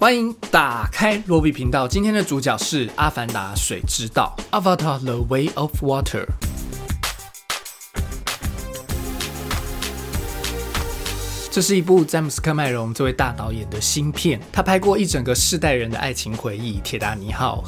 [0.00, 1.88] 欢迎打开罗比频道。
[1.88, 4.32] 今天的主角是《阿凡达：水之道》
[4.62, 6.24] （Avatar: The Way of Water）。
[11.50, 17.64] 这是一部詹姆斯·科麦隆这位大导演的新片，他拍过一整个世代人的爱情回忆《铁达尼号》。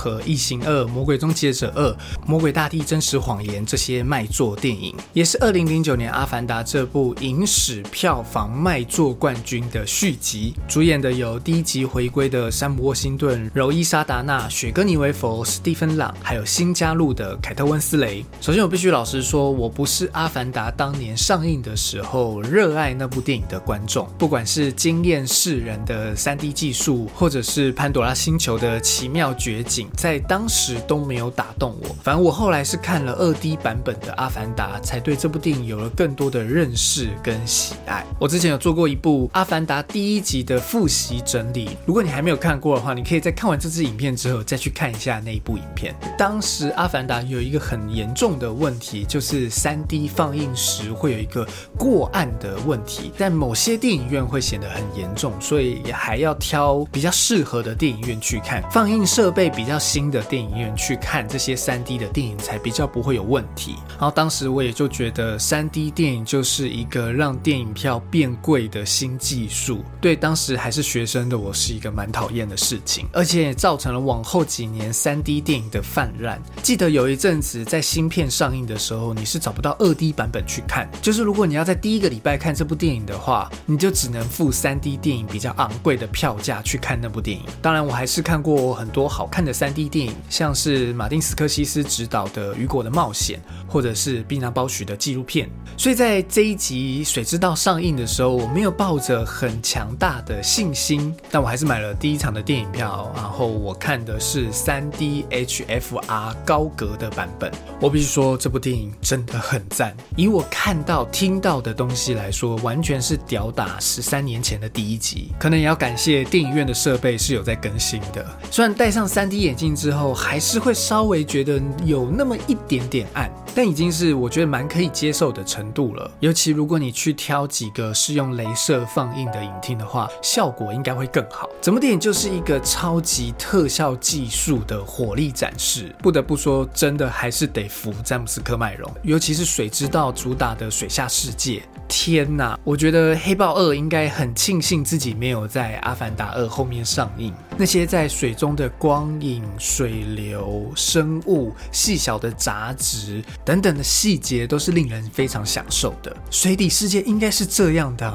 [0.00, 1.90] 和《异形二》《魔鬼终结者二》
[2.26, 10.54] 《魔鬼大地真实谎言》这些卖座电影，也是二零零九年《阿凡达》这部影史票房卖座冠军的续集。
[10.66, 18.24] 主演的有第一集回归的山姆·沃辛顿、柔伊·莎达纳、雪歌·尼维佛、史蒂芬·朗，还有新加入的凯特·温斯雷。
[18.40, 24.08] 首先，我必须老实说，我不是《阿凡达》当年上映的时候热爱那部电影的观众。
[24.16, 29.89] 不管是惊艳世人的 3D 技术，或者是潘多拉星球的奇妙绝景。
[29.96, 38.06] 在当时都没有打动我，反正我后来是看了二 D 版本的《阿凡达》，才对这部电影有了更多的认识跟喜爱。
[38.18, 45.92] 我之前有做过一部《阿凡达》第一集的复习整理，如果你还没有看过的话，你可以在看完这支影片之后再去看一下那一部影片。
[46.16, 51.46] 当时《阿凡达》有一个很严重的问题，就是三 D 放映时会有一个
[51.76, 59.79] 过暗的问题，在某些电影院会显得很严重，所以也还要挑比较适合的电影院去看，放映设备比较。
[59.80, 63.76] 新的电影院去看这些三 D 的电影才比较不会有问题。
[63.92, 76.40] 然后当时我也就觉得三 D 电影就是一个让电影票变贵的新技术，对当时还是学生的我是一个蛮讨厌的事情，而且也造成了往后几年三 D 电影的泛滥。
[76.62, 87.44] 记得有一阵子在新片上映的时候，你是找不到二 D 版本去看，就是如果你要在第一个礼拜看这部电影的话，你就只能付三 D 电影比较昂贵的票价去看那部电影。
[87.62, 89.69] 当然，我还是看过很多好看的三。
[89.72, 93.38] D 电影像是马丁斯科西斯执导的《雨果的冒险》，
[93.72, 95.48] 或者是碧娜包许的纪录片。
[95.76, 103.10] 所以在这一集《水之道》上映的时候，我没有抱着很强大的信心，但我还是买了第一场的电影票。
[103.14, 107.50] 然后我看的是三 D HFR 高格的版本。
[107.80, 109.96] 我必须说，这部电影真的很赞。
[110.16, 115.32] 以我看到、听到的东西来说，完全是屌打十三年前的第一集。
[115.38, 118.26] 可能也要感谢电影院的设备是有在更新的。
[118.50, 119.70] 虽然戴上三 D 眼镜。
[119.80, 126.10] 之后还是会稍微觉得有那么一点点暗，但已经是我觉得蛮可以接受的程度了。
[126.20, 131.48] 尤其如果你去挑几个是用镭射放映的影厅的话，效果应该会更好。
[131.62, 141.62] 整部电影就是一个超级特效技术的火力展示，不得不说，真的还是得服詹姆斯科迈隆，尤其是水之道主打的水下世界。
[141.92, 147.34] 天呐，我觉得黑豹二应该很庆幸自己没有在阿凡达二后面上映。
[147.58, 156.16] 那些在水中的光影、水流、生物、细小的杂质等等的细节，都是令人非常享受的。
[156.30, 158.14] 水底世界应该是这样的，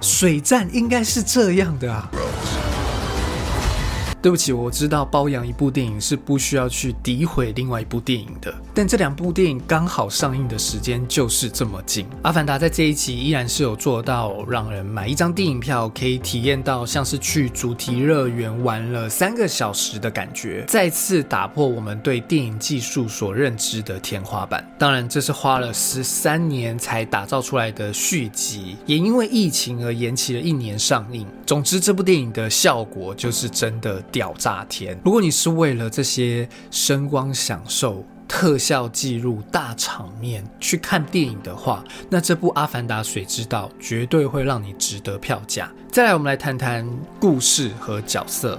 [0.00, 2.10] 水战应该是这样的啊。
[4.24, 12.06] 对不起，我知道包养一部电影是不需要去诋毁另外一部电影的，但这两部电影刚好上映的时间就是这么近。
[12.22, 24.66] 阿凡达在这一集依然是有做到让人买一张电影票可以体验到像是去主题乐园玩了三个小时的感觉，再次打破我们对电影技术所认知的天花板。
[24.78, 31.26] 当然，这是花了十三年才打造出来的续集，也因为疫情而延期了一年上映。
[31.44, 34.02] 总之，这部电影的效果就是真的。
[34.14, 34.96] 屌炸天！
[35.04, 45.70] 如果你是为了这些声光享受、特效记录、大场面去看电影的话，那这部《阿凡达：水之道》绝对会让你值得票价。
[45.90, 46.88] 再来，我们来谈谈
[47.20, 48.58] 故事和角色。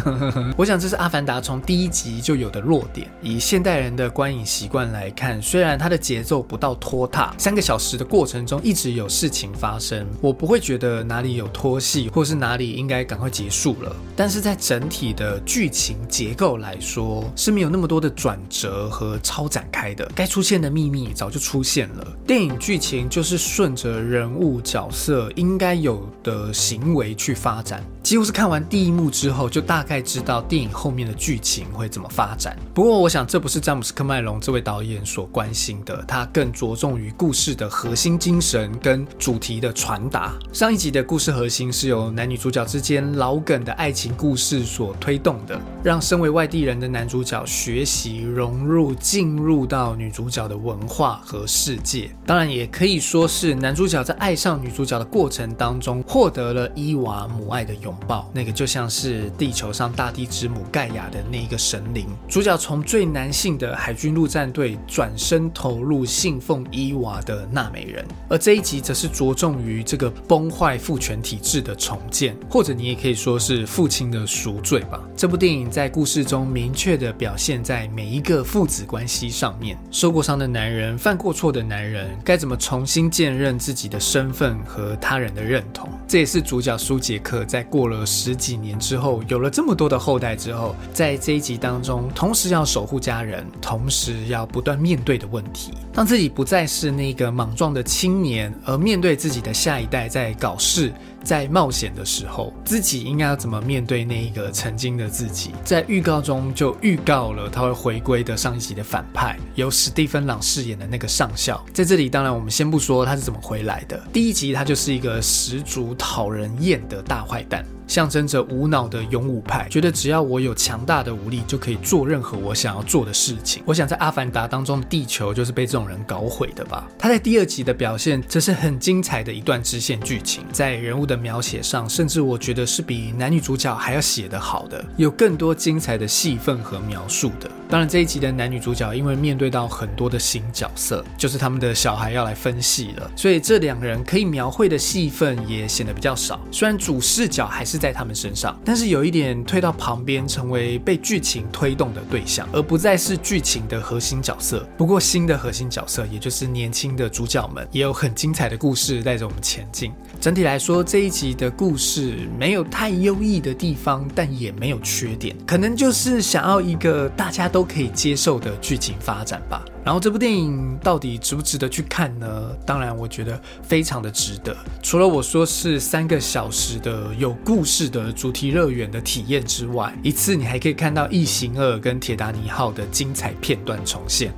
[0.56, 3.10] 我想这是《阿凡达》从第一集就有的弱点。
[3.20, 13.94] 以现代人的观影习惯来看，虽然它的节奏不到拖沓，三个小时的过程中一直有事情发生，我不会觉得哪里有拖戏，或是哪里应该赶快结束了。
[14.16, 20.06] 但是在整体的剧情结构来说，是没有那么多的转折和超展开的。
[20.14, 22.06] 该出现的秘密早就出现了。
[22.26, 26.50] 电影剧情就是顺着人物角色应该有的。
[26.52, 32.54] 行为去发展，几乎是看完第一幕之后，就大概知道电影后面的剧情会怎么发展。
[32.74, 40.34] 不过，我想这不是詹姆斯·科麦隆这位导演所关心的，他更着重于故事的核心精神跟主题的传达。
[40.52, 52.10] 上一集的故事核心是由男女主角之间老梗的爱情故事所推动的，让身为外地人的男主角学习融入进入到女主角的文化和世界。
[52.26, 58.30] 当然，也可以说是男主角在爱上女主角的过程当中，获得了伊娃母爱的拥抱。
[58.32, 62.06] 那个就像是地球上大地之母盖亚的那一个神灵。
[62.28, 75.00] 主角从最男性的海军陆战队转身投入信奉伊娃的纳美人，而这一集则是着重于这个崩坏父权体制的重建，或者你也可以说是父亲的赎罪吧。
[75.16, 79.78] 这部电影在故事中明确的表现在每一个父子关系上面。
[79.90, 85.88] 受过伤的男人，犯过错的男人，该怎么重新辨认自己的身份和他人的认同？
[86.06, 95.72] 这也是主角苏杰克在过了十几年之后，有了这么多的后代之后，在这一集当中，同时要守护家人，同时要不断面对的问题。
[95.92, 100.92] 当自己不再是那个莽撞的青年，而面对自己的下一代在搞事。
[101.22, 105.52] 在冒险的时候，自己应该要怎么面对那一个曾经的自己？
[105.64, 111.64] 在预告中就预告了他会回归的上一集的反派，由史蒂芬朗饰演的那个上校。
[111.72, 114.00] 在这里，当然我们先不说他是怎么回来的。
[114.12, 117.64] 第一集他就是一个十足讨人厌的大坏蛋。
[117.90, 123.64] 象征着无脑的勇武派，觉得只要我有强大的武力，就可以做任何我想要做的事情。
[123.66, 126.86] 我想在《阿凡达》当中地球就是被这种人搞毁的吧。
[126.96, 137.50] 他在第二集的表现，则是很精彩的一段支线剧情，在人物的描写上，甚至我觉得是比男女主角还要写得好的，有更多精彩的戏份和描述的。
[137.68, 146.38] 当然，这一集的男女主角因为面对到很多的新角色，就是他们的小孩要来分析了，所以这两个人可以描绘的戏份也显得比较少。
[146.52, 147.79] 虽然主视角还是。
[147.80, 154.68] 在他们身上，但是有一点推到旁边，成为被剧情推动的对象，而不再是剧情的核心角色。
[154.76, 159.90] 不过，新的核心角色，也就是年轻的主角们，也有很精彩的故事带着我们前进。
[160.20, 169.64] 整体来说，这一集的故事没有太优异的地方，但也没有缺点，可能就是想要一个大家都可以接受的剧情发展吧。
[169.84, 172.54] 然后这部电影到底值不值得去看呢？
[172.66, 174.56] 当然，我觉得非常的值得。
[174.82, 184.32] 除了我说是三个小时的有故事的主题乐园的体验之外，一次你还可以看到《异形二》跟《铁达尼号》的精彩片段重现。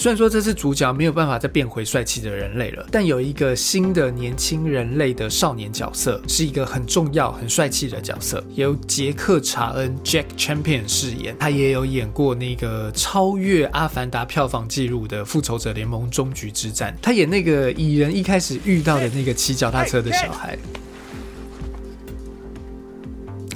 [0.00, 11.34] 虽然说这次主角没有办法再变回帅气的人类了，但有一个新的年轻人类的少年角色，是一个很重要、很帅气的角色，由杰克·查恩 （Jack Champion） 饰演。
[11.40, 20.56] 他也有演过那个超越《阿凡达》票房纪录的《复仇者联盟：终局之战》，他演那个蚁人一开始遇到的那个骑脚踏车的小孩。《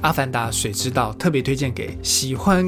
[0.02, 2.66] 阿凡达：水之道》特别推荐给喜欢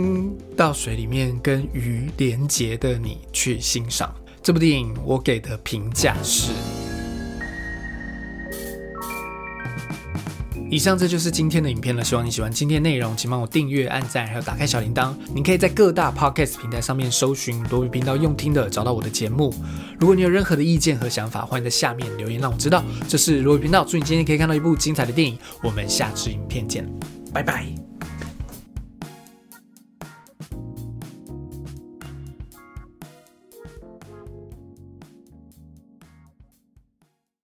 [0.57, 4.95] 到水里面跟鱼连结的你去欣赏这部电影。
[5.05, 6.84] 我给的评价是。
[10.75, 15.15] 以上这就是今天的影片了，希望你喜欢今天内容，请帮我订阅、按赞，还有打开小铃铛。
[15.33, 19.55] 你可以在各大 podcast 平台上面搜寻罗宇频道用听的，找到我的节目。
[20.01, 22.83] 如果你有任何的意见和想法，欢迎在下面留言让我知道。
[23.07, 25.39] 这是罗宇频道，祝你今天可以看到一部精彩的电影。
[25.63, 26.85] 我们下次影片见。
[27.33, 27.67] 拜拜。